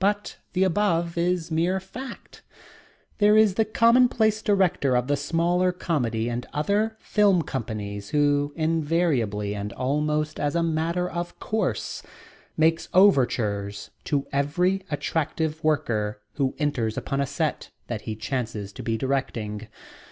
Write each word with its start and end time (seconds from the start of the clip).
But 0.00 0.38
the 0.54 0.64
above 0.64 1.16
is 1.16 1.52
mere 1.52 1.78
fact. 1.78 2.42
There 3.18 3.36
is 3.36 3.54
the 3.54 3.64
commonplace 3.64 4.42
director 4.42 4.96
of 4.96 5.06
the 5.06 5.16
smaller 5.16 5.70
comedy 5.70 6.28
and 6.28 6.44
other 6.52 6.96
film 6.98 7.42
companies 7.42 8.08
who, 8.08 8.52
invariably 8.56 9.54
and 9.54 9.72
almost 9.74 10.40
as 10.40 10.56
a 10.56 10.64
matter 10.64 11.08
of 11.08 11.38
course, 11.38 12.02
makes 12.56 12.88
overtures 12.92 13.92
to 14.06 14.26
every 14.32 14.82
attractive 14.90 15.62
worker 15.62 16.20
who 16.32 16.56
enters 16.58 16.98
upon 16.98 17.20
a 17.20 17.24
set 17.26 17.70
that 17.86 18.00
he 18.00 18.16
chances 18.16 18.72
to 18.72 18.82
be 18.82 18.98
directing. 18.98 19.68